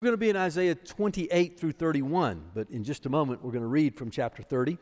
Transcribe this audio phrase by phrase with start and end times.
[0.00, 3.50] We're going to be in Isaiah 28 through 31, but in just a moment we're
[3.50, 4.78] going to read from chapter 30.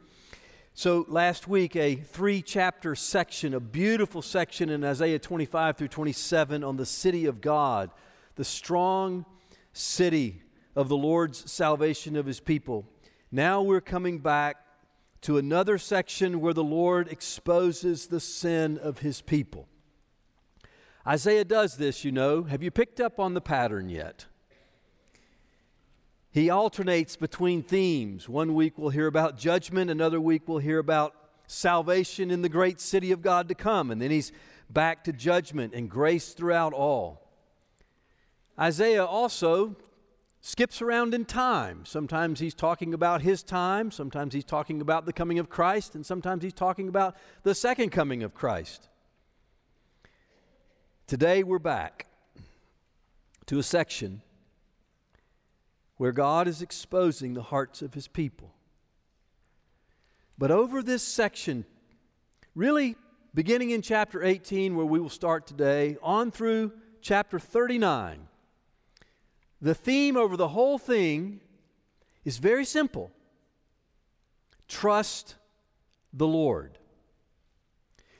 [0.75, 6.63] So, last week, a three chapter section, a beautiful section in Isaiah 25 through 27
[6.63, 7.91] on the city of God,
[8.37, 9.27] the strong
[9.73, 10.41] city
[10.77, 12.87] of the Lord's salvation of his people.
[13.33, 14.59] Now we're coming back
[15.23, 19.67] to another section where the Lord exposes the sin of his people.
[21.05, 22.45] Isaiah does this, you know.
[22.45, 24.27] Have you picked up on the pattern yet?
[26.31, 28.29] He alternates between themes.
[28.29, 31.15] One week we'll hear about judgment, another week we'll hear about
[31.47, 34.33] salvation in the great city of God to come, and then he's
[34.69, 37.27] back to judgment and grace throughout all.
[38.59, 39.77] Isaiah also
[40.43, 41.87] skips around in time.
[41.87, 46.05] Sometimes he's talking about his time, sometimes he's talking about the coming of Christ, and
[46.05, 48.89] sometimes he's talking about the second coming of Christ.
[51.07, 52.07] Today we're back
[53.47, 54.21] to a section
[55.99, 58.55] where God is exposing the hearts of his people.
[60.39, 61.67] But over this section,
[62.55, 62.97] really
[63.35, 68.29] beginning in chapter 18, where we will start today, on through chapter 39,
[69.61, 71.41] the theme over the whole thing
[72.25, 73.11] is very simple
[74.69, 75.35] trust
[76.13, 76.79] the Lord.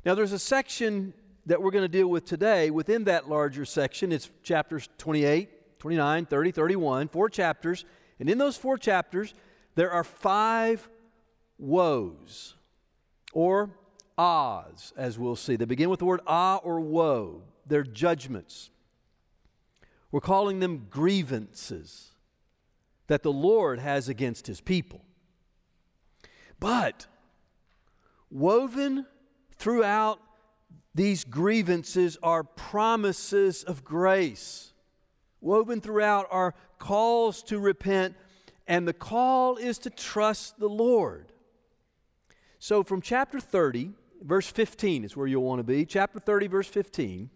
[0.05, 1.13] Now, there's a section
[1.47, 4.11] that we're going to deal with today within that larger section.
[4.11, 7.85] It's chapters 28 29, 30, 31, four chapters.
[8.19, 9.35] And in those four chapters,
[9.75, 10.89] there are five
[11.59, 12.55] woes
[13.33, 13.71] or
[14.17, 15.57] ahs, as we'll see.
[15.57, 17.43] They begin with the word ah or woe.
[17.67, 18.71] They're judgments.
[20.11, 22.13] We're calling them grievances
[23.09, 25.03] that the Lord has against his people.
[26.61, 27.07] But
[28.31, 29.07] woven
[29.57, 30.21] throughout
[30.95, 34.73] these grievances are promises of grace.
[35.41, 38.17] Woven throughout are calls to repent,
[38.67, 41.33] and the call is to trust the Lord.
[42.59, 45.85] So, from chapter 30, verse 15 is where you'll want to be.
[45.85, 47.31] Chapter 30, verse 15,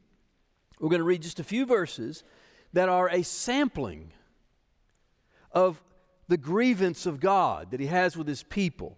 [0.80, 2.24] we're going to read just a few verses
[2.72, 4.12] that are a sampling
[5.52, 5.82] of
[6.28, 8.96] the grievance of God that He has with His people,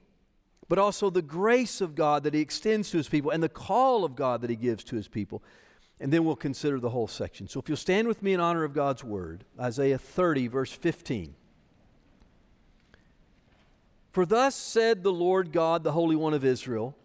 [0.69, 4.05] but also the grace of God that He extends to His people and the call
[4.05, 5.43] of God that He gives to His people
[6.01, 7.49] and then we'll consider the whole section.
[7.49, 11.35] So if you'll stand with me in honor of God's word, Isaiah 30, verse 15.
[14.11, 16.97] For thus said the Lord God, the Holy One of Israel,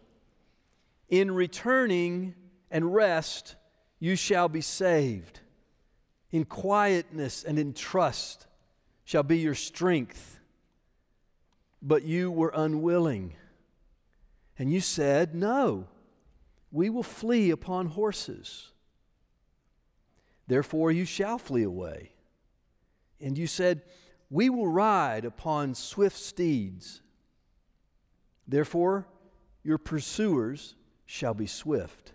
[1.07, 2.35] in returning
[2.69, 3.55] and rest
[3.99, 5.39] you shall be saved.
[6.31, 8.45] In quietness and in trust
[9.03, 10.39] shall be your strength.
[11.81, 13.33] But you were unwilling.
[14.57, 15.87] And you said, No,
[16.71, 18.71] we will flee upon horses.
[20.49, 22.11] Therefore you shall flee away.
[23.21, 23.83] And you said,
[24.31, 27.01] We will ride upon swift steeds.
[28.47, 29.05] Therefore
[29.63, 30.73] your pursuers
[31.05, 32.13] shall be swift.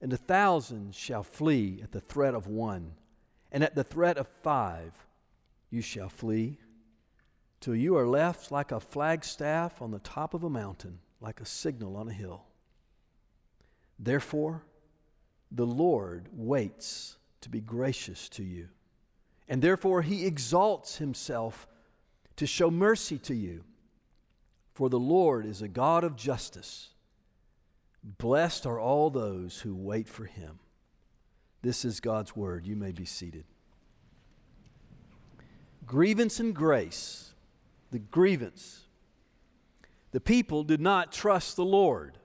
[0.00, 2.92] And a thousand shall flee at the threat of one,
[3.50, 4.92] and at the threat of five
[5.70, 6.58] you shall flee,
[7.60, 11.46] till you are left like a flagstaff on the top of a mountain, like a
[11.46, 12.44] signal on a hill.
[13.98, 14.62] Therefore,
[15.50, 18.68] the Lord waits to be gracious to you.
[19.48, 21.68] And therefore, he exalts himself
[22.36, 23.64] to show mercy to you.
[24.72, 26.88] For the Lord is a God of justice.
[28.02, 30.58] Blessed are all those who wait for him.
[31.62, 32.66] This is God's word.
[32.66, 33.44] You may be seated.
[35.86, 37.34] Grievance and grace.
[37.92, 38.80] The grievance.
[40.12, 42.18] The people did not trust the Lord.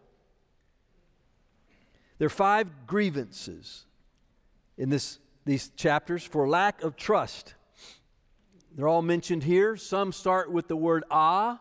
[2.18, 3.86] There are five grievances
[4.79, 7.53] in this, these chapters for lack of trust.
[8.75, 9.75] They're all mentioned here.
[9.75, 11.59] Some start with the word ah.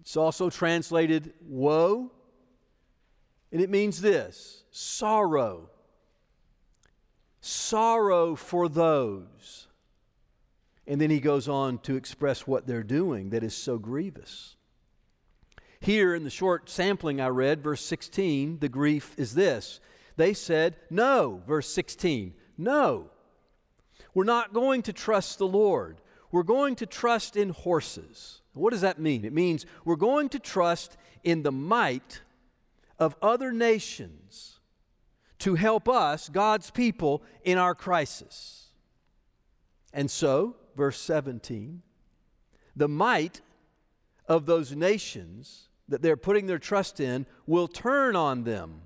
[0.00, 2.12] It's also translated woe.
[3.50, 5.70] And it means this sorrow.
[7.40, 9.66] Sorrow for those.
[10.86, 14.56] And then he goes on to express what they're doing that is so grievous.
[15.80, 19.80] Here in the short sampling I read, verse 16, the grief is this
[20.18, 21.42] they said, No.
[21.46, 23.08] Verse 16, no.
[24.12, 26.00] We're not going to trust the Lord.
[26.32, 28.42] We're going to trust in horses.
[28.52, 29.24] What does that mean?
[29.24, 32.20] It means we're going to trust in the might
[32.98, 34.58] of other nations
[35.38, 38.66] to help us, God's people, in our crisis.
[39.92, 41.82] And so, verse 17,
[42.74, 43.40] the might
[44.26, 48.82] of those nations that they're putting their trust in will turn on them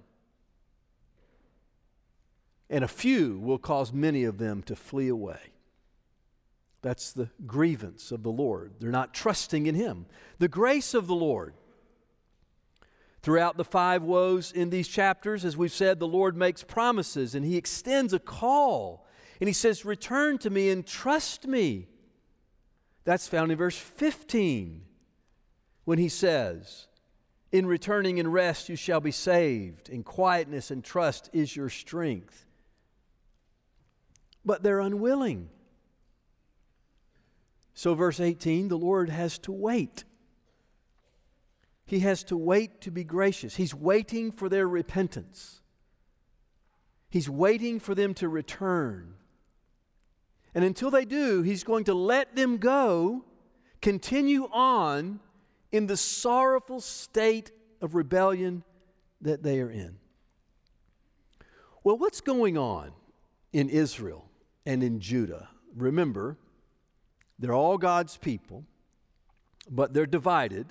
[2.73, 5.53] and a few will cause many of them to flee away.
[6.81, 8.73] That's the grievance of the Lord.
[8.81, 10.07] They're not trusting in Him.
[10.39, 11.53] The grace of the Lord.
[13.21, 17.45] Throughout the five woes in these chapters, as we've said, the Lord makes promises and
[17.45, 19.07] He extends a call.
[19.39, 21.89] And He says, Return to me and trust me.
[23.05, 24.83] That's found in verse 15
[25.85, 26.89] when He says,
[27.53, 29.91] In returning and rest you shall be saved.
[29.91, 32.47] In quietness and trust is your strength.
[34.45, 35.49] But they're unwilling.
[37.75, 40.05] So, verse 18, the Lord has to wait.
[41.87, 43.57] He has to wait to be gracious.
[43.57, 45.61] He's waiting for their repentance.
[47.11, 49.15] He's waiting for them to return.
[50.55, 53.25] And until they do, He's going to let them go,
[53.81, 55.21] continue on
[55.71, 57.51] in the sorrowful state
[57.81, 58.65] of rebellion
[59.21, 59.97] that they are in.
[61.85, 62.93] Well, what's going on
[63.53, 64.29] in Israel
[64.67, 65.49] and in Judah?
[65.77, 66.37] Remember,
[67.39, 68.65] they're all God's people,
[69.71, 70.67] but they're divided.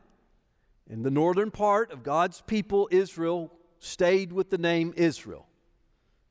[0.89, 5.47] And the northern part of God's people, Israel, stayed with the name Israel.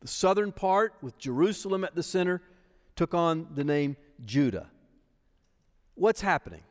[0.01, 2.43] The southern part, with Jerusalem at the center,
[2.97, 4.71] took on the name Judah.
[5.95, 6.63] What's happening?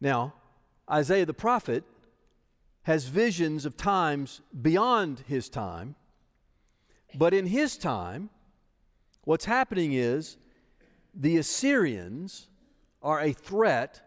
[0.00, 0.34] Now,
[0.90, 1.84] Isaiah the prophet
[2.82, 5.94] has visions of times beyond his time,
[7.14, 8.30] but in his time,
[9.24, 10.36] what's happening is
[11.14, 12.48] the Assyrians
[13.02, 14.00] are a threat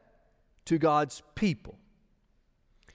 [0.65, 1.77] to God's people.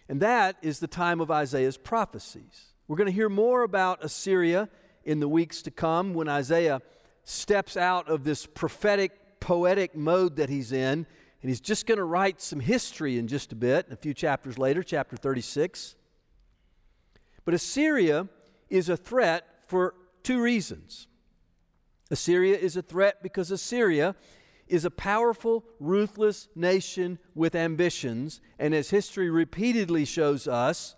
[0.08, 2.66] And that is the time of Isaiah's prophecies.
[2.88, 4.68] We're going to hear more about Assyria
[5.04, 6.82] in the weeks to come when Isaiah
[7.24, 11.06] steps out of this prophetic, poetic mode that he's in,
[11.42, 14.58] and he's just going to write some history in just a bit, a few chapters
[14.58, 15.94] later, chapter 36.
[17.44, 18.28] But Assyria
[18.68, 21.06] is a threat for two reasons.
[22.10, 24.16] Assyria is a threat because Assyria
[24.66, 28.40] is a powerful, ruthless nation with ambitions.
[28.58, 30.94] And as history repeatedly shows us,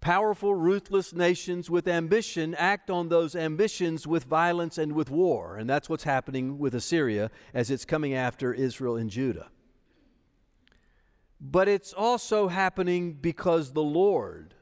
[0.00, 5.56] powerful, ruthless nations with ambition act on those ambitions with violence and with war.
[5.56, 9.48] And that's what's happening with Assyria as it's coming after Israel and Judah.
[11.40, 14.54] But it's also happening because the Lord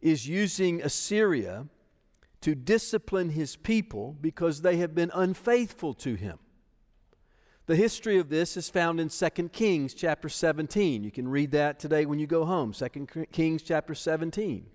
[0.00, 1.66] is using Assyria
[2.40, 6.38] to discipline his people because they have been unfaithful to him.
[7.66, 11.04] The history of this is found in 2 Kings chapter 17.
[11.04, 12.72] You can read that today when you go home.
[12.72, 14.66] 2 Kings chapter 17.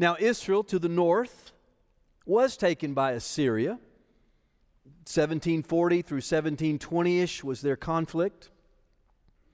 [0.00, 1.52] Now, Israel to the north
[2.26, 3.78] was taken by Assyria.
[5.06, 8.50] 1740 through 1720 ish was their conflict.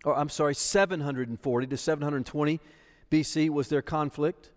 [0.05, 2.61] Or, I'm sorry, 740 to 720
[3.11, 4.51] BC was their conflict.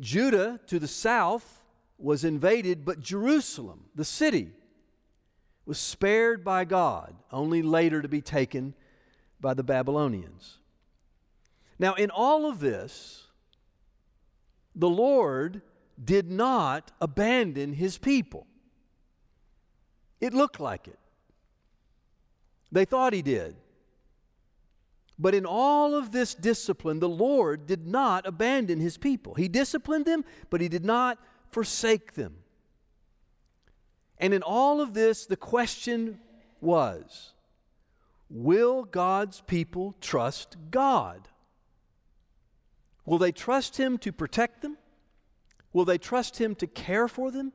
[0.00, 1.62] Judah to the south
[1.98, 4.50] was invaded, but Jerusalem, the city,
[5.66, 8.74] was spared by God, only later to be taken
[9.40, 10.58] by the Babylonians.
[11.78, 13.26] Now, in all of this,
[14.74, 15.62] the Lord
[16.02, 18.46] did not abandon his people.
[20.20, 20.98] It looked like it.
[22.72, 23.56] They thought he did.
[25.20, 29.34] But in all of this discipline, the Lord did not abandon his people.
[29.34, 31.18] He disciplined them, but he did not
[31.50, 32.36] forsake them.
[34.16, 36.18] And in all of this, the question
[36.62, 37.34] was
[38.30, 41.28] Will God's people trust God?
[43.04, 44.78] Will they trust Him to protect them?
[45.72, 47.52] Will they trust Him to care for them?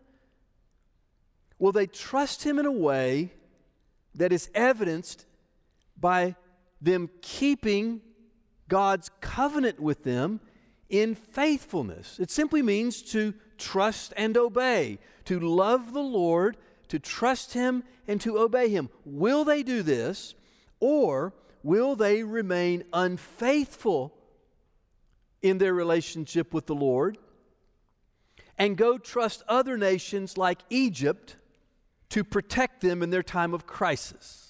[1.57, 3.31] Will they trust Him in a way
[4.15, 5.25] that is evidenced
[5.97, 6.35] by
[6.81, 8.01] them keeping
[8.67, 10.39] God's covenant with them
[10.89, 12.19] in faithfulness.
[12.19, 16.57] It simply means to trust and obey, to love the Lord,
[16.89, 18.89] to trust Him, and to obey Him.
[19.03, 20.35] Will they do this,
[20.79, 24.13] or will they remain unfaithful
[25.41, 27.17] in their relationship with the Lord
[28.57, 31.35] and go trust other nations like Egypt
[32.09, 34.44] to protect them in their time of crisis?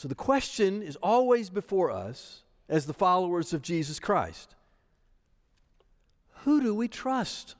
[0.00, 4.54] So the question is always before us as the followers of Jesus Christ
[6.44, 7.54] Who do we trust?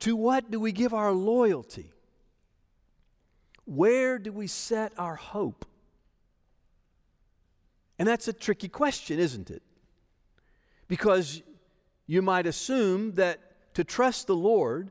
[0.00, 1.92] To what do we give our loyalty?
[3.64, 5.64] Where do we set our hope?
[7.96, 9.62] And that's a tricky question, isn't it?
[10.88, 11.42] Because
[12.08, 13.38] you might assume that
[13.74, 14.90] to trust the Lord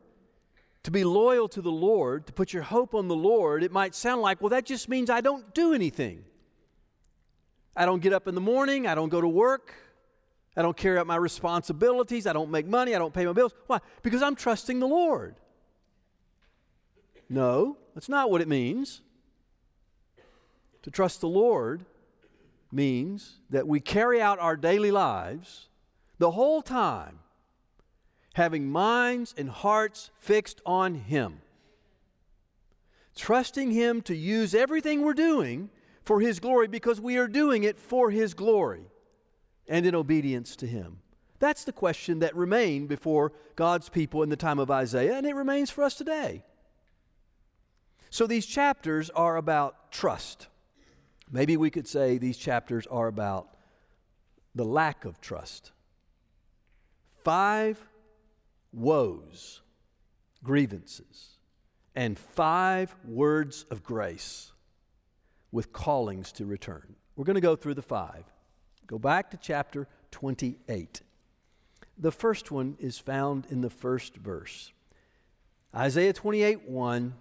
[0.84, 3.96] to be loyal to the Lord, to put your hope on the Lord, it might
[3.96, 6.25] sound like, well, that just means I don't do anything.
[7.75, 9.74] I don't get up in the morning, I don't go to work,
[10.56, 12.28] I don't carry out my responsibilities.
[12.28, 12.94] I don't make money.
[12.94, 13.54] I don't pay my bills.
[13.68, 13.80] Why?
[14.02, 15.36] Because I'm trusting the Lord.
[17.30, 19.02] No, that's not what it means.
[20.84, 21.86] To trust the Lord
[22.72, 25.70] means that we carry out our daily lives
[26.20, 27.20] the whole time
[28.34, 31.42] having minds and hearts fixed on Him.
[33.16, 35.70] Trusting Him to use everything we're doing
[36.04, 38.88] for His glory because we are doing it for His glory
[39.68, 41.00] and in obedience to Him.
[41.40, 45.36] That's the question that remained before God's people in the time of Isaiah, and it
[45.36, 46.44] remains for us today.
[48.10, 50.48] So these chapters are about trust.
[51.32, 53.58] Maybe we could say these chapters are about
[54.56, 55.72] the lack of trust.
[57.24, 57.84] Five
[58.74, 59.62] woes,
[60.44, 61.38] grievances,
[61.96, 64.51] and five words of grace
[65.51, 66.96] with callings to return.
[67.15, 68.25] We're going to go through the five.
[68.88, 71.01] Go back to chapter 28.
[71.98, 74.72] The first one is found in the first verse.
[75.75, 77.13] Isaiah 28 1.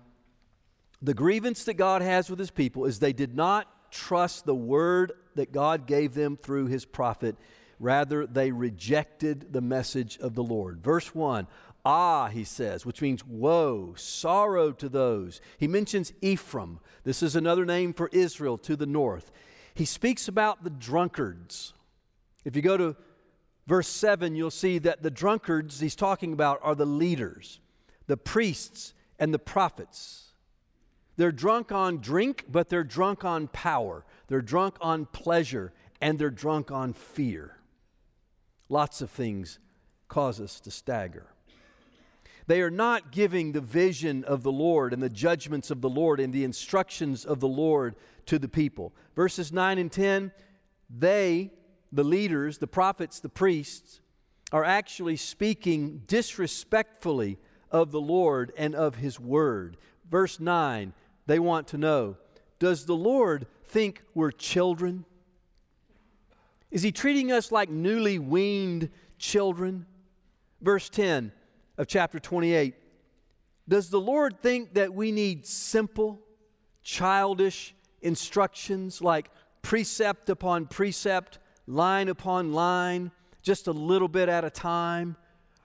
[1.02, 5.12] The grievance that God has with his people is they did not trust the word
[5.34, 7.36] that God gave them through his prophet
[7.82, 10.80] Rather, they rejected the message of the Lord.
[10.84, 11.48] Verse 1
[11.84, 15.40] Ah, he says, which means woe, sorrow to those.
[15.58, 16.78] He mentions Ephraim.
[17.02, 19.32] This is another name for Israel to the north.
[19.74, 21.74] He speaks about the drunkards.
[22.44, 22.96] If you go to
[23.66, 27.58] verse 7, you'll see that the drunkards he's talking about are the leaders,
[28.06, 30.34] the priests, and the prophets.
[31.16, 34.04] They're drunk on drink, but they're drunk on power.
[34.28, 37.56] They're drunk on pleasure, and they're drunk on fear.
[38.72, 39.58] Lots of things
[40.08, 41.26] cause us to stagger.
[42.46, 46.20] They are not giving the vision of the Lord and the judgments of the Lord
[46.20, 48.94] and the instructions of the Lord to the people.
[49.14, 50.32] Verses 9 and 10,
[50.88, 51.50] they,
[51.92, 54.00] the leaders, the prophets, the priests,
[54.52, 57.36] are actually speaking disrespectfully
[57.70, 59.76] of the Lord and of His Word.
[60.10, 60.94] Verse 9,
[61.26, 62.16] they want to know
[62.58, 65.04] Does the Lord think we're children?
[66.72, 68.88] Is he treating us like newly weaned
[69.18, 69.84] children?
[70.62, 71.30] Verse 10
[71.76, 72.74] of chapter 28
[73.68, 76.18] Does the Lord think that we need simple,
[76.82, 83.12] childish instructions like precept upon precept, line upon line,
[83.42, 85.16] just a little bit at a time?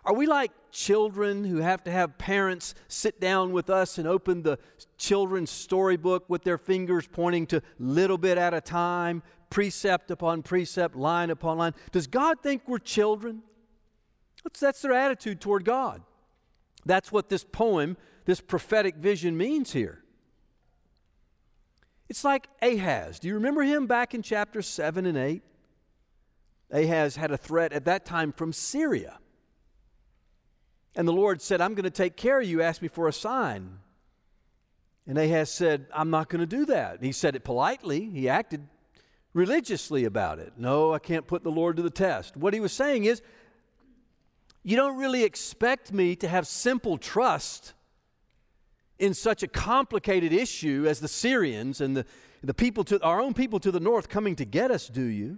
[0.03, 4.41] Are we like children who have to have parents sit down with us and open
[4.41, 4.59] the
[4.97, 10.95] children's storybook with their fingers pointing to little bit at a time, precept upon precept,
[10.95, 11.73] line upon line.
[11.91, 13.43] Does God think we're children?
[14.59, 16.01] That's, their attitude toward God.
[16.85, 20.03] That's what this poem, this prophetic vision means here.
[22.09, 23.19] It's like Ahaz.
[23.19, 25.41] Do you remember him back in chapter 7 and 8?
[26.71, 29.19] Ahaz had a threat at that time from Syria.
[30.95, 32.61] And the Lord said, I'm going to take care of you.
[32.61, 33.79] Ask me for a sign.
[35.05, 37.03] And Ahaz said, I'm not going to do that.
[37.03, 38.09] he said it politely.
[38.09, 38.67] He acted
[39.37, 40.53] religiously about it.
[40.57, 42.35] No, I can't put the Lord to the test.
[42.35, 43.21] What he was saying is,
[44.63, 47.73] you don't really expect me to have simple trust
[48.97, 52.05] in such a complicated issue as the Syrians and the,
[52.43, 55.37] the people to our own people to the north coming to get us, do you?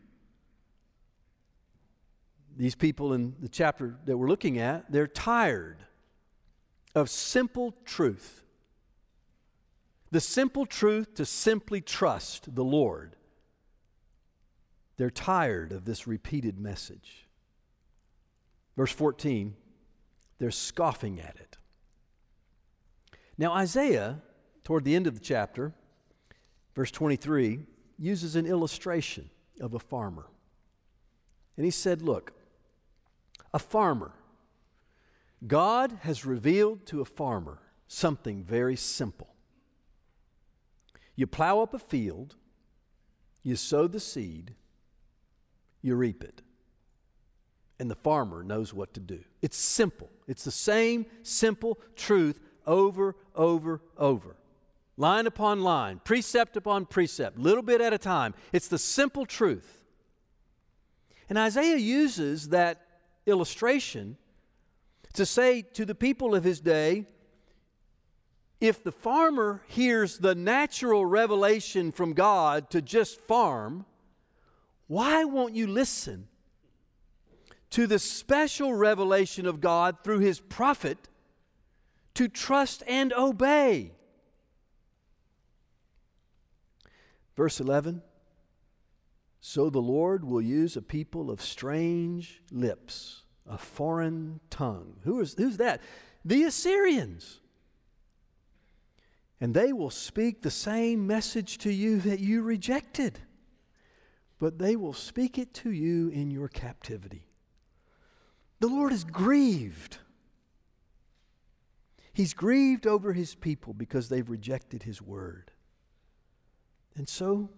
[2.56, 5.80] These people in the chapter that we're looking at, they're tired
[6.96, 8.44] of simple truth.
[10.10, 13.18] The simple truth to simply trust the Lord
[15.00, 17.26] they're tired of this repeated message.
[18.76, 19.56] Verse 14,
[20.40, 21.58] they're scoffing at it.
[23.38, 24.22] Now, Isaiah,
[24.66, 25.74] toward the end of the chapter,
[26.76, 27.62] verse 23,
[27.98, 29.30] uses an illustration
[29.62, 30.26] of a farmer.
[31.56, 32.34] And he said, Look,
[33.54, 34.12] a farmer,
[35.48, 39.34] God has revealed to a farmer something very simple.
[41.16, 42.36] You plow up a field,
[43.44, 44.56] you sow the seed,
[45.82, 46.42] you reap it.
[47.80, 49.20] And the farmer knows what to do.
[49.42, 50.10] It's simple.
[50.28, 54.36] It's the same simple truth over, over, over.
[54.98, 58.34] Line upon line, precept upon precept, little bit at a time.
[58.52, 59.86] It's the simple truth.
[61.30, 62.86] And Isaiah uses that
[63.26, 64.18] illustration
[65.14, 67.06] to say to the people of his day
[68.60, 73.86] if the farmer hears the natural revelation from God to just farm,
[74.90, 76.28] why won't you listen
[77.70, 80.98] to the special revelation of God through his prophet
[82.16, 83.92] to trust and obey?
[87.38, 88.02] Verse 11
[89.42, 94.96] So the Lord will use a people of strange lips, a foreign tongue.
[95.04, 95.82] Who is, who's that?
[96.26, 97.42] The Assyrians.
[99.40, 103.20] And they will speak the same message to you that you rejected,
[104.40, 107.28] but they will speak it to you in your captivity.
[108.60, 109.98] The Lord is grieved.
[112.14, 115.52] He's grieved over his people because they've rejected his word.
[116.96, 117.50] And so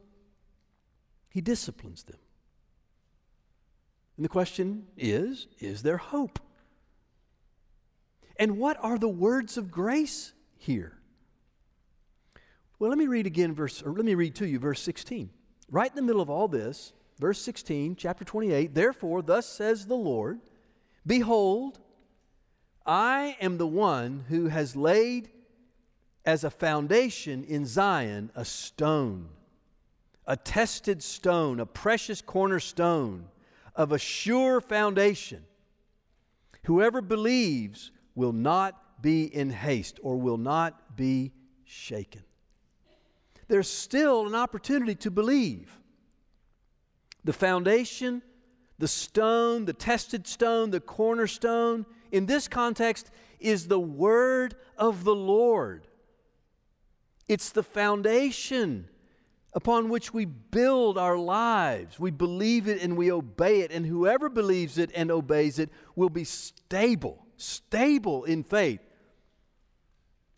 [1.30, 2.20] he disciplines them.
[4.18, 6.40] And the question is is there hope?
[8.38, 10.98] And what are the words of grace here?
[12.80, 15.30] Well, let me read again verse or let me read to you verse 16.
[15.72, 19.96] Right in the middle of all this, verse 16, chapter 28, therefore thus says the
[19.96, 20.40] Lord,
[21.08, 21.80] behold,
[22.86, 25.30] I am the one who has laid
[26.26, 29.30] as a foundation in Zion a stone
[30.32, 33.28] a tested stone, a precious cornerstone
[33.76, 35.44] of a sure foundation.
[36.64, 41.34] Whoever believes will not be in haste or will not be
[41.66, 42.24] shaken.
[43.52, 45.78] There's still an opportunity to believe.
[47.26, 48.22] The foundation,
[48.80, 55.14] the stone, the tested stone, the cornerstone, in this context, is the word of the
[55.14, 55.86] Lord.
[57.28, 58.88] It's the foundation
[59.52, 62.00] upon which we build our lives.
[62.00, 66.08] We believe it and we obey it, and whoever believes it and obeys it will
[66.08, 68.80] be stable, stable in faith.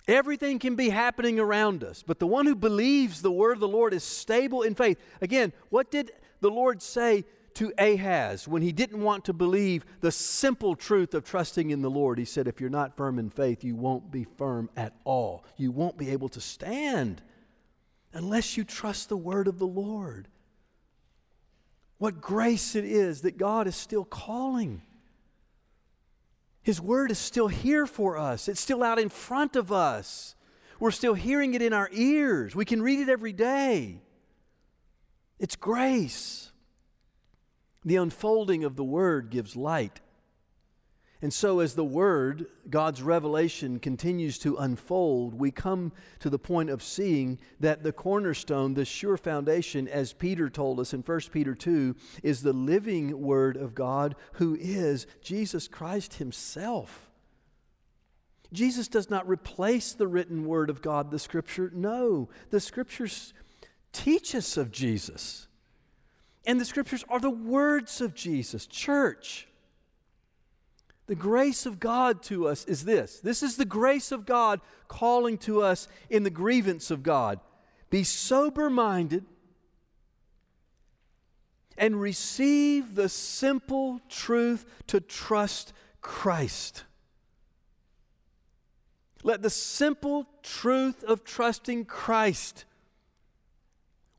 [0.08, 3.68] Everything can be happening around us, but the one who believes the word of the
[3.68, 4.98] Lord is stable in faith.
[5.22, 10.12] Again, what did the Lord say to Ahaz when he didn't want to believe the
[10.12, 12.18] simple truth of trusting in the Lord?
[12.18, 15.46] He said, If you're not firm in faith, you won't be firm at all.
[15.56, 17.22] You won't be able to stand
[18.12, 20.28] unless you trust the word of the Lord.
[21.98, 24.82] What grace it is that God is still calling.
[26.64, 30.36] His word is still here for us, it's still out in front of us.
[30.80, 32.56] We're still hearing it in our ears.
[32.56, 34.02] We can read it every day.
[35.40, 36.52] It's grace.
[37.86, 40.02] The unfolding of the word gives light
[41.24, 46.70] and so, as the Word, God's revelation, continues to unfold, we come to the point
[46.70, 51.56] of seeing that the cornerstone, the sure foundation, as Peter told us in 1 Peter
[51.56, 57.10] 2, is the living Word of God, who is Jesus Christ Himself.
[58.52, 61.72] Jesus does not replace the written Word of God, the Scripture.
[61.74, 63.34] No, the Scriptures
[63.94, 65.48] teach us of Jesus.
[66.46, 68.68] And the Scriptures are the words of Jesus.
[68.68, 69.48] Church.
[71.08, 75.38] The grace of God to us is this this is the grace of God calling
[75.40, 77.40] to us in the grievance of God.
[77.90, 79.26] Be sober minded
[81.78, 86.84] and receive the simple truth to trust Christ.
[89.24, 92.66] Let the simple truth of trusting Christ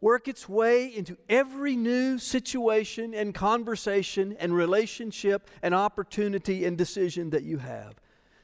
[0.04, 7.30] work its way into every new situation and conversation and relationship and opportunity and decision
[7.30, 7.94] that you have.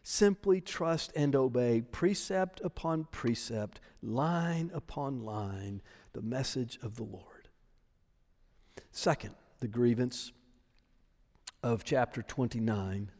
[0.02, 5.82] Simply trust and obey, precept upon precept, line upon line,
[6.14, 7.50] the message of the Lord.
[8.90, 10.32] Second, the grievance
[11.62, 13.10] of chapter 29.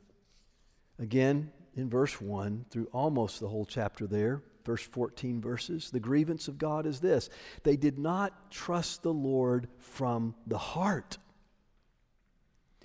[0.99, 4.41] Again, in verse 1 through almost the whole chapter there
[4.71, 5.91] verse 14 verses.
[5.91, 7.29] The grievance of God is this
[7.65, 11.19] they did not trust the Lord from the heart.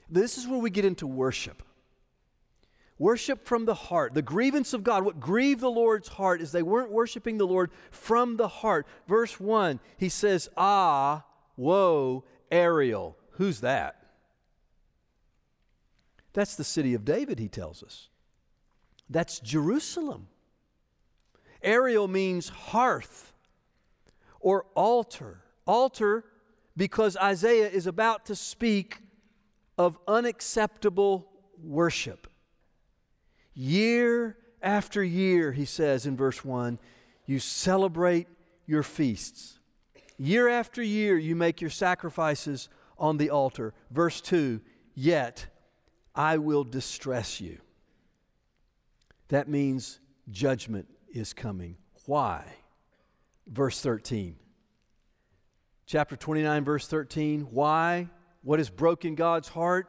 [0.10, 1.62] This is where we get into worship.
[2.98, 4.16] Worship from the heart.
[4.16, 7.70] The grievance of God, what grieved the Lord's heart is they weren't worshiping the Lord
[7.92, 8.88] from the heart.
[9.08, 11.24] Verse 1, he says, Ah,
[11.56, 13.16] woe, Ariel.
[13.34, 14.08] Who's that?
[16.34, 18.10] That's the city of David, he tells us.
[19.08, 20.30] That's Jerusalem.
[21.66, 23.34] Ariel means hearth
[24.40, 25.42] or altar.
[25.66, 26.24] Altar
[26.78, 29.00] because Isaiah is about to speak
[29.78, 31.28] of unacceptable
[31.62, 32.28] worship.
[33.56, 36.78] Year after year, he says in verse 1,
[37.26, 38.28] you celebrate
[38.68, 39.60] your feasts.
[40.18, 43.74] Year after year, you make your sacrifices on the altar.
[43.90, 44.62] Verse 2,
[44.94, 45.48] yet
[46.14, 47.60] I will distress you.
[49.30, 50.00] That means
[50.30, 51.78] judgment is coming.
[52.06, 52.44] Why?
[53.48, 54.36] Verse 13.
[55.86, 57.42] Chapter 29, verse 13.
[57.52, 58.10] Why?
[58.44, 59.88] What has broken God's heart?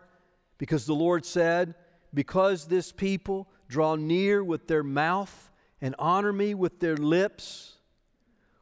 [0.57, 1.75] Because the Lord said,
[2.15, 7.75] Because this people draw near with their mouth and honor me with their lips,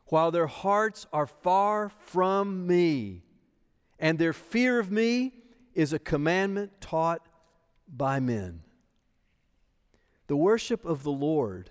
[0.07, 3.23] while their hearts are far from me,
[3.99, 5.33] and their fear of me
[5.75, 7.27] is a commandment taught
[7.89, 8.63] by men.
[10.27, 11.71] The worship of the Lord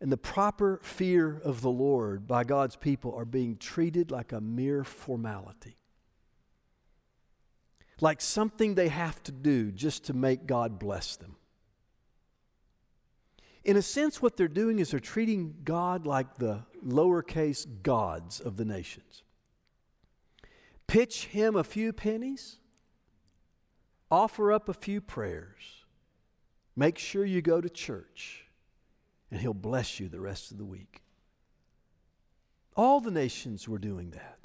[0.00, 4.40] and the proper fear of the Lord by God's people are being treated like a
[4.40, 5.76] mere formality.
[8.00, 11.36] Like something they have to do just to make God bless them.
[13.62, 18.56] In a sense, what they're doing is they're treating God like the lowercase gods of
[18.56, 19.22] the nations.
[20.86, 22.56] Pitch him a few pennies,
[24.10, 25.84] offer up a few prayers,
[26.74, 28.46] make sure you go to church,
[29.30, 31.02] and he'll bless you the rest of the week.
[32.76, 34.38] All the nations were doing that.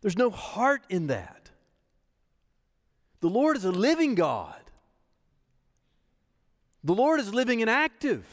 [0.00, 1.50] There's no heart in that.
[3.20, 4.60] The Lord is a living God.
[6.82, 8.26] The Lord is living and active.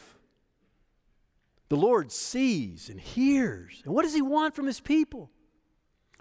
[1.69, 3.81] The Lord sees and hears.
[3.85, 5.29] And what does He want from His people?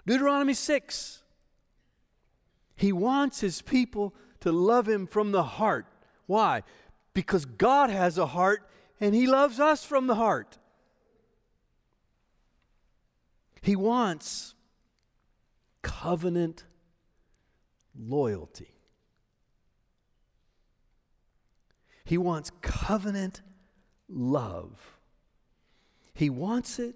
[0.05, 1.23] Deuteronomy 6.
[2.75, 5.87] He wants His people to love Him from the heart.
[6.27, 6.61] Why?
[7.13, 8.69] Because God has a heart
[8.99, 10.57] and He loves us from the heart.
[13.61, 14.55] He wants
[15.81, 16.65] covenant
[17.97, 18.75] loyalty.
[22.05, 23.41] He wants covenant
[24.07, 24.97] love.
[26.13, 26.95] He wants it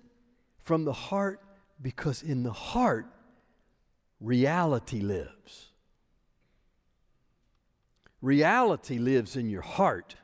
[0.61, 1.39] from the heart
[1.81, 3.05] because in the heart,
[4.19, 5.72] reality lives.
[8.23, 10.15] Reality lives in your heart,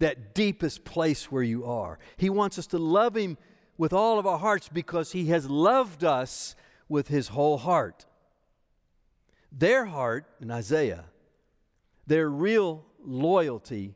[0.00, 1.96] that deepest place where you are.
[2.16, 3.38] He wants us to love Him
[3.78, 6.56] with all of our hearts because He has loved us
[6.88, 8.04] with His whole heart.
[9.52, 11.04] Their heart, in Isaiah,
[12.04, 13.94] their real loyalty,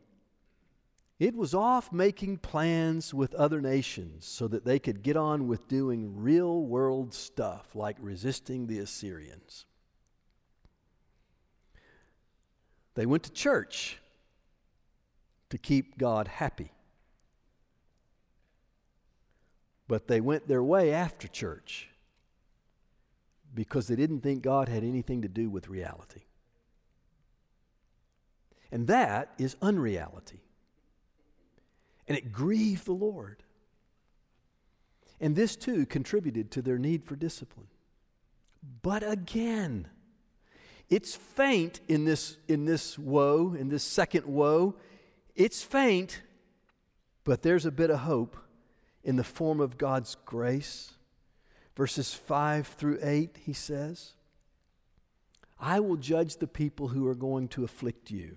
[1.19, 5.67] it was off making plans with other nations so that they could get on with
[5.67, 9.67] doing real world stuff like resisting the Assyrians.
[12.95, 13.99] They went to church
[15.51, 16.73] to keep God happy.
[19.89, 21.89] But they went their way after church
[23.55, 26.23] because they didn't think God had anything to do with reality.
[28.71, 30.45] And that is unreality.
[32.07, 33.43] And it grieved the Lord.
[35.21, 37.67] And this too contributed to their need for discipline.
[38.83, 39.89] But again,
[40.91, 44.75] it's faint in this, in this woe, in this second woe.
[45.37, 46.21] It's faint,
[47.25, 48.37] but there's a bit of hope
[49.05, 50.93] in the form of God's grace.
[51.77, 54.13] Verses 5 through 8, he says,
[55.61, 58.37] I will judge the people who are going to afflict you.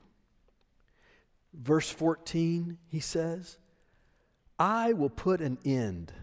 [1.54, 3.58] Verse 14, he says,
[4.60, 6.14] I will put an end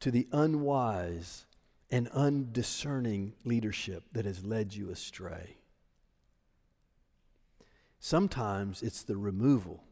[0.00, 1.46] to the unwise
[1.94, 5.58] and undiscerning leadership that has led you astray.
[8.00, 9.84] Sometimes it's the removal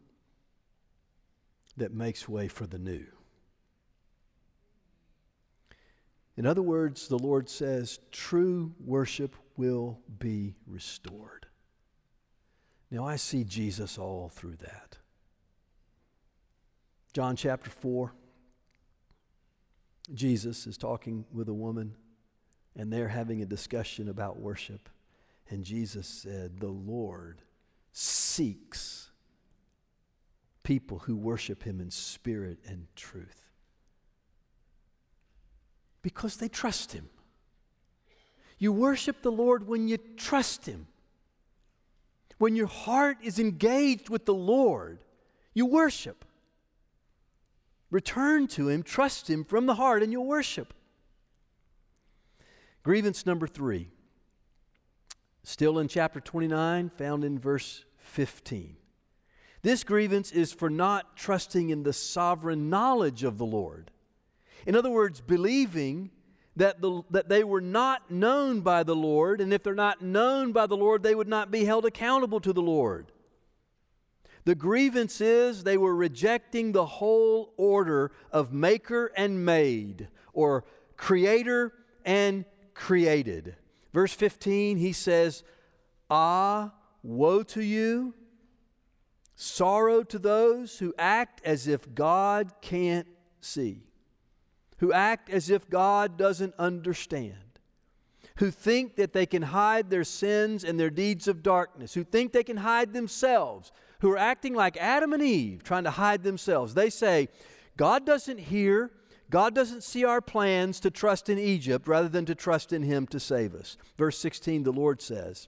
[1.77, 3.07] that makes way for the new.
[6.37, 11.47] In other words, the Lord says, true worship will be restored.
[12.91, 14.99] Now I see Jesus all through that.
[17.13, 18.13] John chapter 4,
[20.15, 21.95] Jesus is talking with a woman,
[22.77, 24.89] and they're having a discussion about worship.
[25.49, 27.43] And Jesus said, The Lord
[27.93, 29.11] seeks
[30.63, 33.43] people who worship him in spirit and truth
[36.03, 37.09] because they trust him.
[38.59, 40.87] You worship the Lord when you trust him.
[42.39, 44.99] When your heart is engaged with the Lord,
[45.55, 46.25] you worship.
[47.93, 50.73] Return to Him, trust Him from the heart, and you'll worship.
[52.83, 53.91] Grievance number three,
[55.45, 58.77] still in chapter 29, found in verse 15.
[59.61, 63.91] This grievance is for not trusting in the sovereign knowledge of the Lord.
[64.67, 66.11] In other words, believing
[66.57, 70.53] that, the, that they were not known by the Lord, and if they're not known
[70.53, 73.13] by the Lord, they would not be held accountable to the Lord.
[74.45, 80.65] The grievance is they were rejecting the whole order of maker and made, or
[80.97, 81.73] creator
[82.05, 83.57] and created.
[83.93, 85.45] Verse 15, he says,
[86.11, 88.15] Ah, woe to you,
[89.37, 93.07] sorrow to those who act as if God can't
[93.41, 93.85] see
[94.83, 97.37] who act as if God doesn't understand,
[98.39, 102.33] who think that they can hide their sins and their deeds of darkness, who think
[102.33, 103.71] they can hide themselves,
[104.03, 106.75] who are acting like Adam and Eve, trying to hide themselves.
[106.75, 107.29] They say,
[107.77, 108.91] God doesn't hear,
[109.31, 113.07] God doesn't see our plans to trust in Egypt rather than to trust in Him
[113.07, 113.77] to save us.
[113.97, 115.47] Verse 16, the Lord says,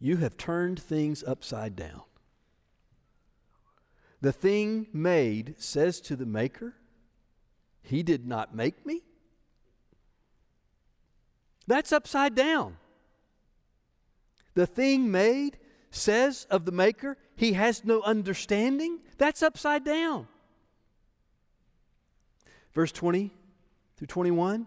[0.00, 2.00] You have turned things upside down.
[4.22, 6.74] The thing made says to the Maker,
[7.82, 9.02] He did not make me.
[11.66, 12.78] That's upside down.
[14.54, 15.58] The thing made
[15.96, 19.00] says of the Maker, He has no understanding.
[19.18, 20.28] That's upside down.
[22.72, 23.32] Verse 20
[23.96, 24.66] through 21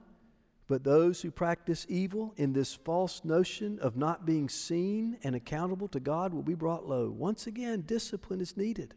[0.68, 5.88] But those who practice evil in this false notion of not being seen and accountable
[5.89, 7.10] to God will be brought low.
[7.10, 8.96] Once again, discipline is needed,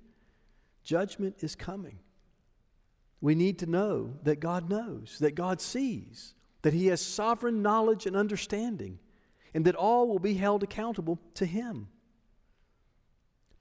[0.82, 1.98] judgment is coming.
[3.20, 8.04] We need to know that God knows, that God sees, that He has sovereign knowledge
[8.04, 8.98] and understanding,
[9.54, 11.88] and that all will be held accountable to Him.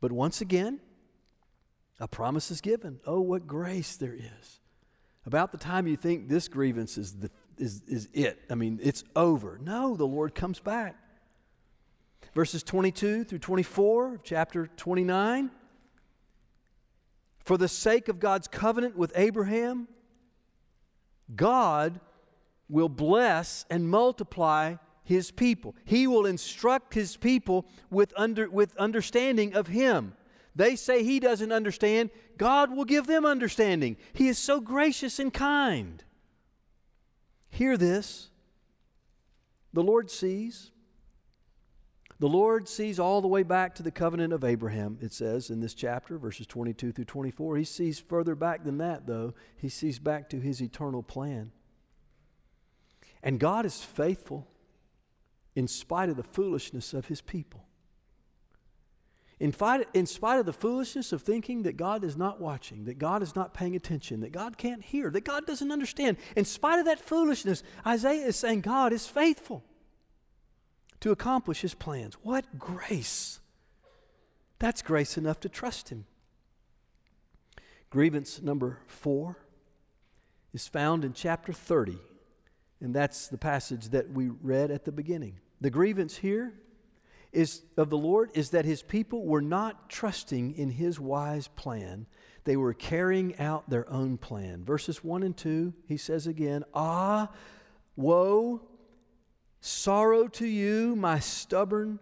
[0.02, 0.80] But once again,
[2.00, 3.00] a promise is given.
[3.06, 4.60] Oh, what grace there is
[5.26, 9.04] about the time you think this grievance is, the, is, is it, I mean, it's
[9.16, 9.60] over.
[9.62, 10.96] No, the Lord comes back.
[12.34, 15.52] Verses 22 through 24 of chapter 29.
[17.44, 19.88] For the sake of God's covenant with Abraham,
[21.36, 22.00] God
[22.70, 25.76] will bless and multiply his people.
[25.86, 30.14] He will instruct his people with, under, with understanding of him.
[30.56, 32.10] They say he doesn't understand.
[32.38, 33.98] God will give them understanding.
[34.14, 36.04] He is so gracious and kind.
[37.50, 38.30] Hear this.
[39.74, 40.72] The Lord sees.
[42.20, 45.60] The Lord sees all the way back to the covenant of Abraham, it says in
[45.60, 47.58] this chapter, verses 22 through 24.
[47.58, 49.34] He sees further back than that, though.
[49.56, 51.52] He sees back to his eternal plan.
[53.24, 54.48] And God is faithful
[55.56, 57.66] in spite of the foolishness of his people.
[59.40, 63.00] In spite, in spite of the foolishness of thinking that God is not watching, that
[63.00, 66.78] God is not paying attention, that God can't hear, that God doesn't understand, in spite
[66.78, 69.64] of that foolishness, Isaiah is saying God is faithful
[71.00, 72.14] to accomplish his plans.
[72.22, 73.40] What grace!
[74.60, 76.06] That's grace enough to trust him.
[77.90, 79.38] Grievance number four
[80.54, 81.98] is found in chapter 30,
[82.82, 85.40] and that's the passage that we read at the beginning.
[85.62, 86.54] The grievance here
[87.32, 92.08] is of the Lord is that his people were not trusting in his wise plan.
[92.44, 94.66] They were carrying out their own plan.
[94.66, 97.30] Verses 1 and 2, he says again, Ah,
[97.96, 98.62] woe,
[99.62, 102.00] sorrow to you, my stubborn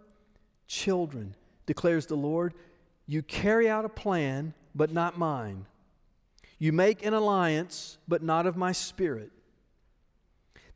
[0.65, 2.53] children, declares the Lord.
[3.05, 5.65] You carry out a plan, but not mine.
[6.57, 9.31] You make an alliance, but not of my spirit,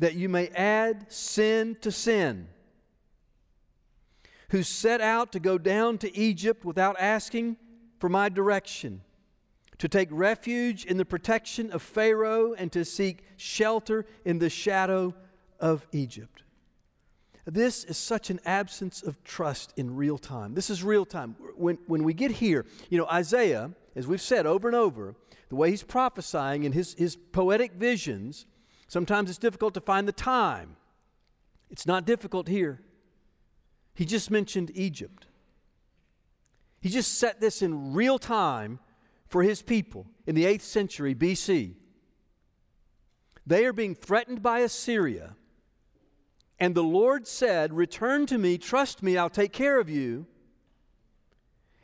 [0.03, 2.45] that you may add sin to sin
[4.49, 7.55] who set out to go down to Egypt without asking
[7.99, 8.99] for my direction,
[9.77, 15.13] to take refuge in the protection of Pharaoh and to seek shelter in the shadow
[15.57, 16.43] of Egypt.
[17.45, 20.53] This is such an absence of trust in real time.
[20.53, 21.37] This is real time.
[21.55, 25.15] When, when we get here, you know, Isaiah, as we've said over and over,
[25.47, 28.47] the way he's prophesying in his, his poetic visions,
[28.93, 30.75] sometimes it's difficult to find the time.
[31.71, 32.79] It's not difficult here.
[33.95, 35.25] He just mentioned Egypt.
[36.79, 38.77] He just set this in real time
[39.27, 41.73] for his people in the 8th century BC.
[43.47, 45.37] They are being threatened by Assyria.
[46.59, 50.27] And the Lord said, Return to me, trust me, I'll take care of you.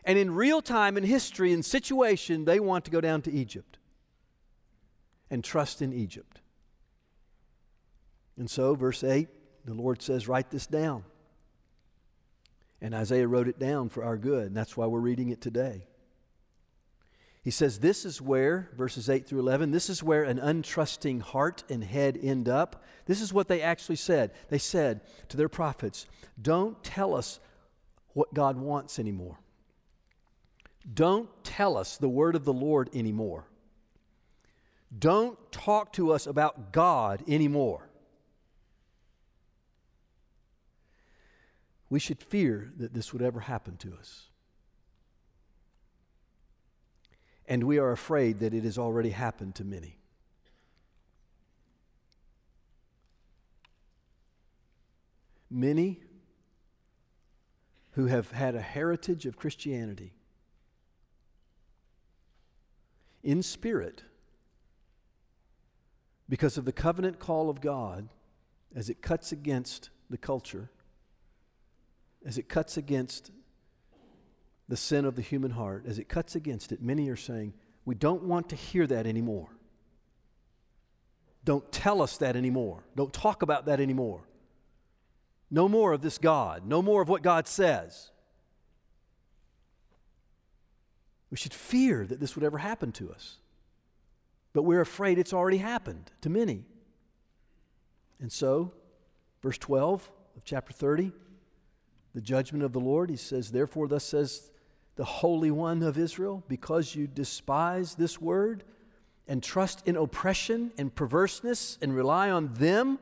[0.05, 3.79] And in real time, in history, in situation, they want to go down to Egypt
[5.31, 6.41] and trust in Egypt.
[8.39, 9.27] And so, verse 8,
[9.65, 11.03] the Lord says, Write this down.
[12.81, 15.85] And Isaiah wrote it down for our good, and that's why we're reading it today.
[17.43, 21.65] He says, This is where, verses 8 through 11, this is where an untrusting heart
[21.69, 22.85] and head end up.
[23.05, 24.31] This is what they actually said.
[24.47, 26.05] They said to their prophets,
[26.41, 27.41] Don't tell us
[28.13, 29.37] what God wants anymore.
[30.91, 33.45] Don't tell us the word of the Lord anymore.
[34.97, 37.88] Don't talk to us about God anymore.
[41.89, 44.27] We should fear that this would ever happen to us.
[47.47, 49.97] And we are afraid that it has already happened to many.
[55.49, 56.01] Many
[57.91, 60.13] who have had a heritage of Christianity
[63.23, 64.03] in spirit
[66.29, 68.09] because of the covenant call of God
[68.75, 70.69] as it cuts against the culture
[72.25, 73.31] as it cuts against
[74.67, 77.53] the sin of the human heart, as it cuts against it, many are saying,
[77.85, 79.49] we don't want to hear that anymore.
[81.43, 82.83] Don't tell us that anymore.
[82.95, 84.21] Don't talk about that anymore.
[85.49, 86.65] No more of this God.
[86.65, 88.11] No more of what God says.
[91.31, 93.37] We should fear that this would ever happen to us.
[94.53, 96.65] But we're afraid it's already happened to many.
[98.19, 98.73] And so,
[99.41, 101.11] verse 12 of chapter 30,
[102.13, 104.51] the judgment of the Lord, he says, Therefore, thus says
[104.95, 108.63] the Holy One of Israel, because you despise this word
[109.27, 112.99] and trust in oppression and perverseness and rely on them,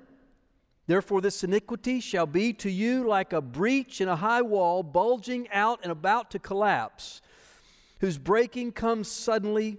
[0.87, 5.49] therefore this iniquity shall be to you like a breach in a high wall, bulging
[5.51, 7.21] out and about to collapse,
[7.99, 9.77] whose breaking comes suddenly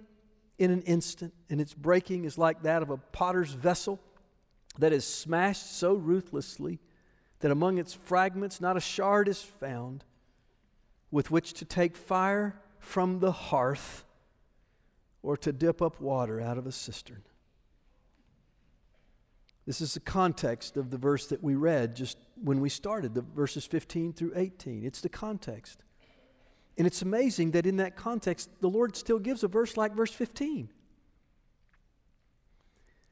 [0.57, 3.99] in an instant, and its breaking is like that of a potter's vessel
[4.77, 6.79] that is smashed so ruthlessly
[7.39, 10.03] that among its fragments not a shard is found
[11.11, 14.05] with which to take fire from the hearth
[15.21, 17.23] or to dip up water out of a cistern.
[19.65, 23.21] This is the context of the verse that we read just when we started, the
[23.21, 24.83] verses 15 through 18.
[24.83, 25.83] It's the context.
[26.77, 30.11] And it's amazing that in that context, the Lord still gives a verse like verse
[30.11, 30.69] 15.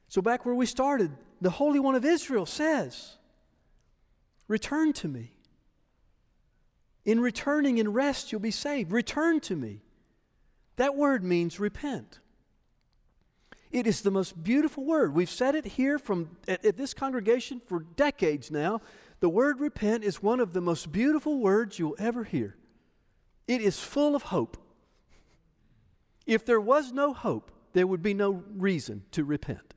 [0.08, 1.10] So, back where we started,
[1.40, 3.17] the Holy One of Israel says,
[4.48, 5.32] Return to me.
[7.04, 8.92] In returning in rest, you'll be saved.
[8.92, 9.82] Return to me.
[10.76, 12.18] That word means repent.
[13.70, 15.14] It is the most beautiful word.
[15.14, 18.80] We've said it here from at, at, this congregation for decades now.
[19.20, 22.56] The word repent is one of the most beautiful words you'll ever hear.
[23.46, 24.56] It is full of hope.
[26.26, 29.74] If there was no hope, there would be no reason to repent.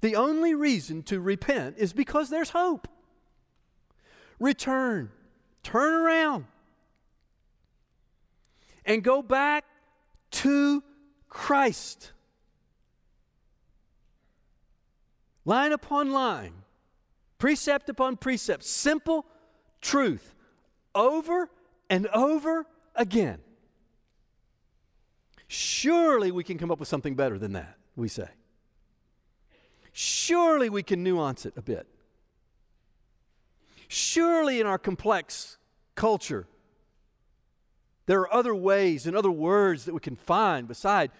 [0.00, 2.88] The only reason to repent is because there's hope.
[4.38, 5.10] Return,
[5.62, 6.46] turn around,
[8.84, 9.64] and go back
[10.30, 10.82] to
[11.28, 12.12] Christ.
[15.44, 16.52] Line upon line,
[17.38, 19.26] precept upon precept, simple
[19.80, 20.34] truth
[20.94, 21.48] over
[21.88, 23.40] and over again.
[25.46, 28.28] Surely we can come up with something better than that, we say.
[29.92, 31.86] Surely we can nuance it a bit.
[33.88, 35.56] Surely in our complex
[35.94, 36.46] culture,
[38.06, 41.10] there are other ways and other words that we can find beside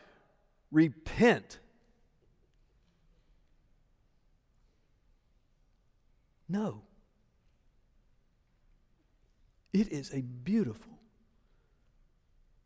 [0.70, 1.58] repent.
[6.48, 6.82] No.
[9.72, 10.92] It is a beautiful,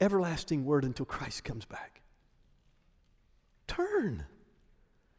[0.00, 2.00] everlasting word until Christ comes back.
[3.66, 4.24] Turn.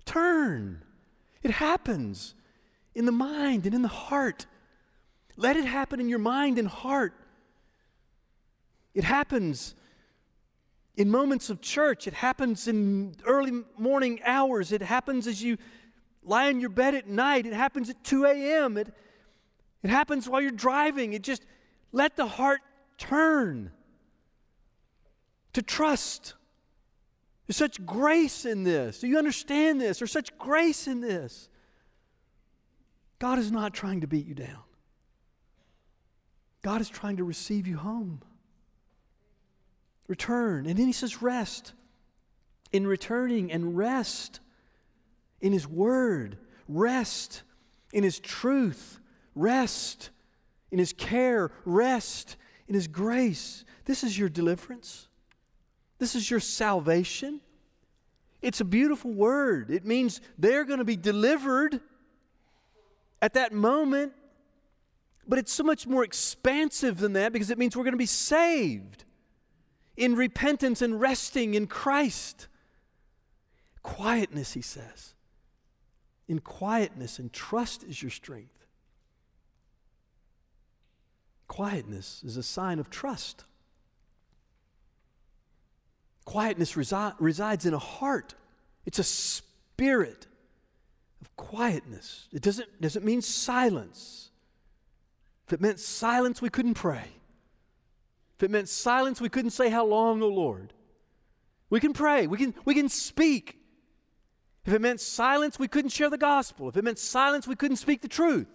[0.06, 0.82] Turn.
[1.42, 2.36] It happens
[2.96, 4.46] in the mind and in the heart.
[5.36, 7.14] Let it happen in your mind and heart.
[8.94, 9.76] It happens
[10.96, 12.08] in moments of church.
[12.08, 14.72] It happens in early morning hours.
[14.72, 15.58] It happens as you
[16.24, 17.46] lie in your bed at night.
[17.46, 18.78] It happens at 2 a.m.
[18.78, 18.94] It,
[19.82, 21.14] it happens while you're driving.
[21.14, 21.44] It just,
[21.92, 22.62] let the heart
[22.98, 23.72] turn
[25.54, 26.36] to trust.
[27.48, 29.00] There's such grace in this.
[29.00, 30.00] Do you understand this?
[30.00, 31.50] There's such grace in this.
[33.20, 34.64] God is not trying to beat you down.
[36.64, 38.22] God is trying to receive you home.
[40.08, 40.66] Return.
[40.66, 41.74] And then he says, rest.
[42.72, 44.40] In returning and rest
[45.42, 47.44] in his word, rest
[47.92, 49.00] in his truth,
[49.36, 50.10] rest
[50.72, 52.36] in his care, rest
[52.68, 53.64] in his grace.
[53.86, 55.08] This is your deliverance.
[56.00, 57.42] This is your salvation.
[58.42, 59.70] It's a beautiful word.
[59.70, 61.80] It means they're going to be delivered
[63.22, 64.14] at that moment
[65.28, 68.06] but it's so much more expansive than that because it means we're going to be
[68.06, 69.06] saved
[69.96, 72.48] in repentance and resting in Christ.
[73.82, 75.14] Quietness, he says.
[76.28, 78.66] In quietness and trust is your strength.
[81.48, 83.46] Quietness is a sign of trust.
[86.26, 88.34] Quietness resi- resides in a heart,
[88.86, 90.28] it's a spirit
[91.22, 92.28] of quietness.
[92.32, 94.32] It doesn't, doesn't mean silence.
[95.48, 97.08] If it meant silence, we couldn't pray.
[98.38, 100.74] If it meant silence, we couldn't say, How long, O Lord?
[101.70, 103.60] We can pray, we can, we can speak.
[104.66, 106.70] If it meant silence, we couldn't share the gospel.
[106.70, 108.48] If it meant silence, we couldn't speak the truth.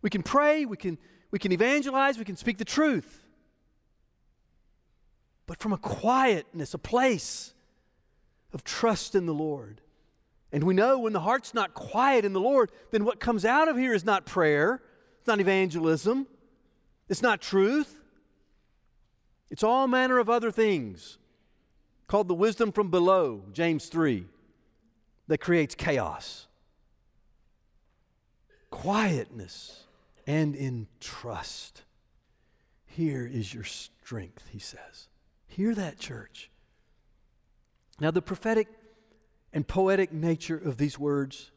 [0.00, 0.98] We can pray, we can,
[1.30, 3.22] we can evangelize, we can speak the truth.
[5.46, 7.52] But from a quietness, a place
[8.52, 9.80] of trust in the Lord.
[10.50, 13.68] And we know when the heart's not quiet in the Lord, then what comes out
[13.68, 14.82] of here is not prayer,
[15.22, 16.26] it's not evangelism.
[17.08, 18.00] It's not truth.
[19.52, 21.18] It's all manner of other things
[22.08, 24.26] called the wisdom from below, James 3.
[25.28, 26.48] that creates chaos.
[28.70, 29.84] Quietness
[30.26, 31.82] and in trust.
[32.84, 35.06] Here is your strength, he says.
[35.46, 36.50] Hear that, church.
[38.00, 38.66] Now, the prophetic
[39.52, 41.52] and poetic nature of these words,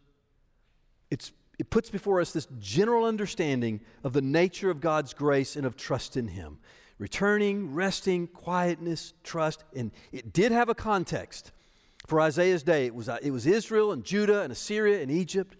[1.10, 5.66] it's, it puts before us this general understanding of the nature of God's grace and
[5.66, 6.60] of trust in Him.
[6.98, 9.64] Returning, resting, quietness, trust.
[9.76, 11.52] And it did have a context
[12.08, 12.86] for Isaiah's day.
[12.86, 15.56] It was, uh, it was Israel and Judah and Assyria and Egypt.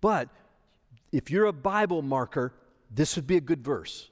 [0.00, 0.28] But
[1.12, 2.52] if you're a Bible marker,
[2.90, 4.10] this would be a good verse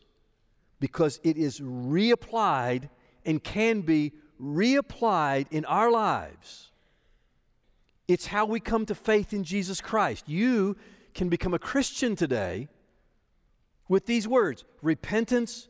[0.80, 2.88] because it is reapplied
[3.24, 6.70] and can be reapplied in our lives.
[8.06, 10.28] It's how we come to faith in Jesus Christ.
[10.28, 10.76] You
[11.14, 12.68] can become a Christian today
[13.88, 15.68] with these words repentance,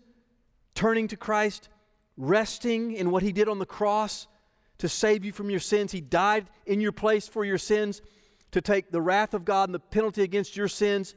[0.75, 1.69] turning to Christ,
[2.17, 4.27] resting in what He did on the cross
[4.79, 5.93] to save you from your sins.
[5.93, 8.03] He died in your place for your sins
[8.51, 11.15] to take the wrath of God and the penalty against your sins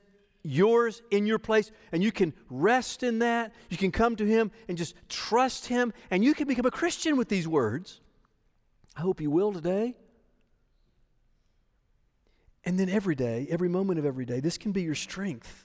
[0.48, 3.54] yours in your place, and you can rest in that.
[3.70, 7.18] You can come to Him and just trust Him, and you can become a Christian
[7.18, 8.02] with these words.
[8.96, 9.96] I hope you will today.
[12.68, 15.64] And then every day, every moment of every day, this can be your strength.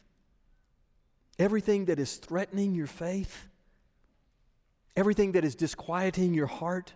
[1.37, 3.49] Everything that is threatening your faith,
[4.97, 6.93] everything that is disquieting your heart,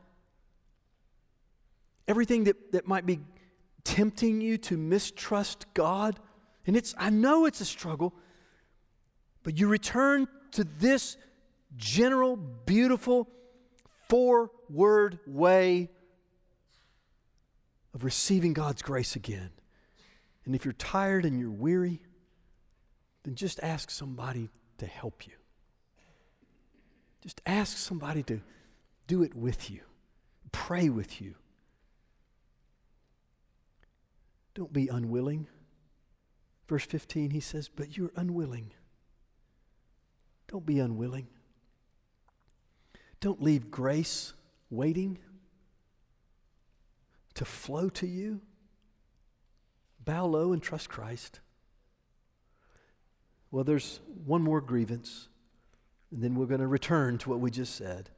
[2.07, 3.19] everything that, that might be
[3.83, 6.21] tempting you to mistrust God
[6.69, 8.15] and it's, I know it's a struggle,
[9.43, 11.17] but you return to this
[11.77, 13.29] general, beautiful,
[14.09, 15.91] four word way
[17.93, 19.51] of receiving God's grace again.
[20.47, 22.01] And if you're tired and you're weary,
[23.25, 25.35] then just ask somebody to help you.
[27.21, 28.41] Just ask somebody to
[29.09, 29.81] do it with you,
[30.53, 31.35] pray with you.
[34.55, 35.49] Don't be unwilling.
[36.69, 38.73] Verse 15, he says, But you're unwilling.
[40.49, 41.27] Don't be unwilling.
[43.21, 44.33] Don't leave grace
[44.71, 45.19] waiting
[47.35, 48.41] to flow to you.
[50.07, 51.41] Bow low and trust Christ.
[53.51, 55.29] Well, there's one more grievance,
[56.11, 58.09] and then we're going to return to what we just said.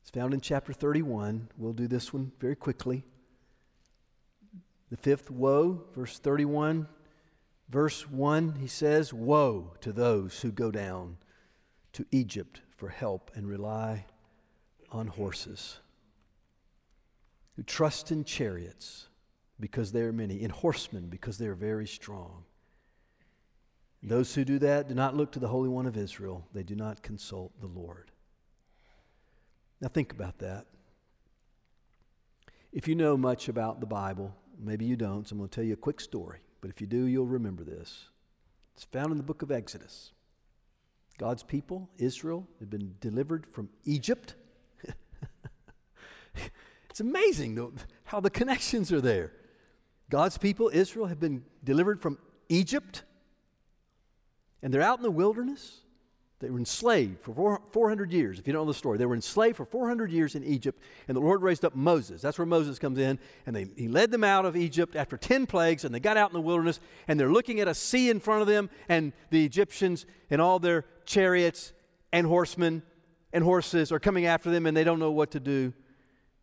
[0.00, 1.50] It's found in chapter 31.
[1.58, 3.04] We'll do this one very quickly.
[4.88, 6.88] The fifth woe, verse 31
[7.68, 11.16] Verse 1, he says, Woe to those who go down
[11.92, 14.06] to Egypt for help and rely
[14.90, 15.80] on horses,
[17.56, 19.08] who trust in chariots
[19.60, 22.44] because they are many, in horsemen because they are very strong.
[24.02, 26.74] Those who do that do not look to the Holy One of Israel, they do
[26.74, 28.10] not consult the Lord.
[29.80, 30.66] Now, think about that.
[32.72, 35.64] If you know much about the Bible, maybe you don't, so I'm going to tell
[35.64, 36.40] you a quick story.
[36.60, 38.08] But if you do, you'll remember this.
[38.74, 40.12] It's found in the book of Exodus.
[41.18, 44.34] God's people, Israel, had been delivered from Egypt.
[46.90, 49.32] it's amazing how the connections are there.
[50.10, 53.02] God's people, Israel, have been delivered from Egypt,
[54.62, 55.80] and they're out in the wilderness.
[56.40, 58.38] They were enslaved for 400 years.
[58.38, 60.78] If you don't know the story, they were enslaved for 400 years in Egypt,
[61.08, 62.20] and the Lord raised up Moses.
[62.20, 65.46] That's where Moses comes in, and they, he led them out of Egypt after 10
[65.46, 68.20] plagues, and they got out in the wilderness, and they're looking at a sea in
[68.20, 71.72] front of them, and the Egyptians and all their chariots
[72.12, 72.82] and horsemen
[73.32, 75.72] and horses are coming after them, and they don't know what to do.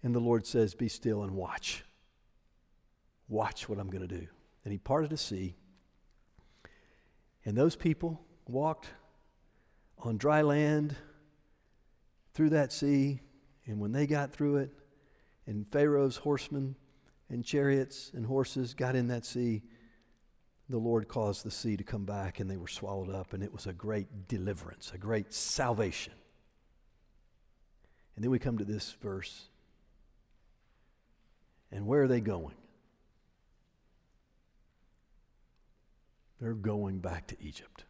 [0.03, 1.84] And the Lord says, Be still and watch.
[3.32, 4.27] Watch what I'm going to do.
[4.65, 5.55] And he parted the sea,
[7.45, 8.89] and those people walked
[9.99, 10.93] on dry land
[12.34, 13.21] through that sea.
[13.65, 14.71] And when they got through it,
[15.47, 16.75] and Pharaoh's horsemen
[17.29, 19.61] and chariots and horses got in that sea,
[20.67, 23.53] the Lord caused the sea to come back and they were swallowed up, and it
[23.53, 26.13] was a great deliverance, a great salvation.
[28.17, 29.47] And then we come to this verse.
[31.71, 32.55] And where are they going?
[36.41, 37.85] They're going back to Egypt.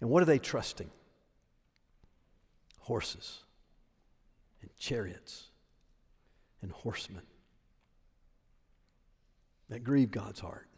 [0.00, 0.90] And what are they trusting?
[2.78, 3.40] Horses
[4.62, 5.48] and chariots
[6.62, 7.22] and horsemen
[9.68, 10.68] that grieve God's heart.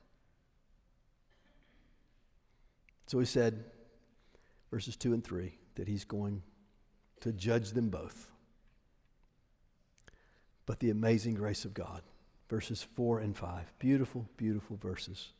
[3.06, 3.64] So he said,
[4.70, 6.42] verses 2 and 3, that he's going
[7.20, 8.30] to judge them both.
[10.64, 12.02] But the amazing grace of God,
[12.48, 15.32] verses 4 and 5, beautiful, beautiful verses.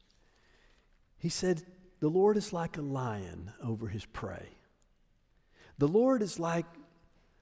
[1.19, 1.63] He said,
[2.01, 4.49] the Lord is like a lion over his prey.
[5.79, 6.67] The Lord is like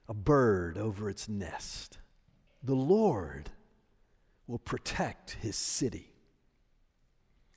[0.09, 1.99] a bird over its nest.
[2.63, 3.51] The Lord
[4.47, 6.13] will protect his city.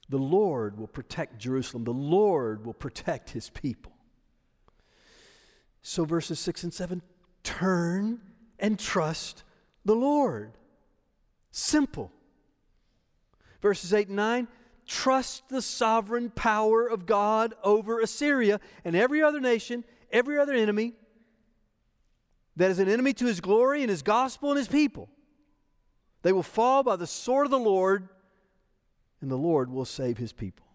[0.10, 1.84] The Lord will protect Jerusalem.
[1.84, 3.92] The Lord will protect his people.
[5.82, 7.02] So, verses 6 and 7
[7.44, 8.20] turn
[8.60, 9.44] and trust
[9.86, 10.54] the Lord.
[11.58, 12.12] Simple.
[13.64, 14.48] Verses 8 and 9
[14.86, 20.94] trust the sovereign power of God over Assyria and every other nation, every other enemy
[22.58, 25.10] that is an enemy to his glory and his gospel and his people.
[26.22, 28.08] They will fall by the sword of the Lord,
[29.20, 30.68] and the Lord will save his people.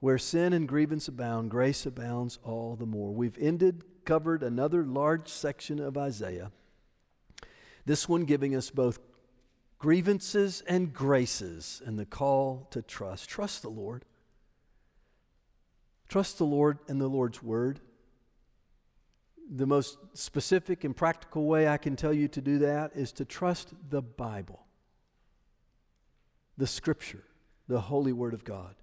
[0.00, 3.10] Where sin and grievance abound, grace abounds all the more.
[3.10, 6.52] We've ended, covered another large section of Isaiah.
[7.84, 8.98] This one giving us both
[9.78, 13.28] grievances and graces and the call to trust.
[13.28, 14.04] Trust the Lord.
[16.08, 17.80] Trust the Lord and the Lord's word.
[19.50, 23.24] The most specific and practical way I can tell you to do that is to
[23.24, 24.64] trust the Bible,
[26.56, 27.24] the Scripture,
[27.66, 28.76] the Holy Word of God.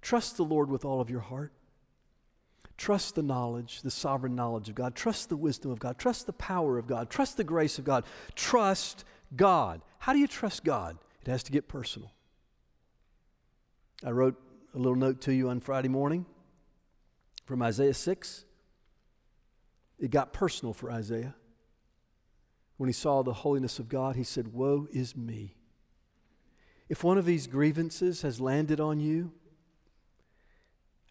[0.00, 1.52] Trust the Lord with all of your heart.
[2.82, 4.96] Trust the knowledge, the sovereign knowledge of God.
[4.96, 5.98] Trust the wisdom of God.
[5.98, 7.10] Trust the power of God.
[7.10, 8.04] Trust the grace of God.
[8.34, 9.04] Trust
[9.36, 9.82] God.
[10.00, 10.98] How do you trust God?
[11.20, 12.10] It has to get personal.
[14.04, 14.34] I wrote
[14.74, 16.26] a little note to you on Friday morning
[17.44, 18.46] from Isaiah 6.
[20.00, 21.36] It got personal for Isaiah.
[22.78, 25.54] When he saw the holiness of God, he said, Woe is me.
[26.88, 29.30] If one of these grievances has landed on you,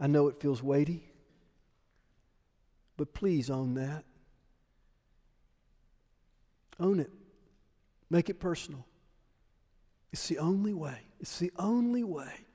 [0.01, 1.10] I know it feels weighty,
[2.97, 4.03] but please own that.
[6.79, 7.11] Own it.
[8.09, 8.85] Make it personal.
[10.11, 10.99] It's the only way.
[11.19, 12.45] It's the only way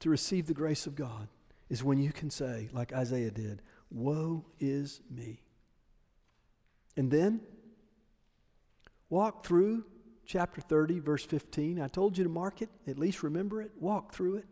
[0.00, 1.28] to receive the grace of God
[1.68, 5.42] is when you can say, like Isaiah did, Woe is me.
[6.96, 7.40] And then
[9.08, 9.84] walk through
[10.24, 11.80] chapter 30, verse 15.
[11.80, 13.72] I told you to mark it, at least remember it.
[13.78, 14.46] Walk through it.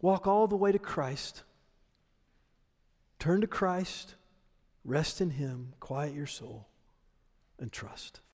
[0.00, 1.42] Walk all the way to Christ.
[3.22, 4.16] Turn to Christ,
[4.84, 6.66] rest in Him, quiet your soul,
[7.56, 8.18] and trust.